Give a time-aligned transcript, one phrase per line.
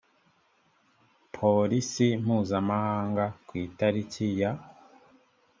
[1.35, 4.51] polisi mpuzamahanga ku italiki ya